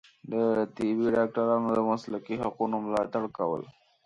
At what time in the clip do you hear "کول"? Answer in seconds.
3.37-3.63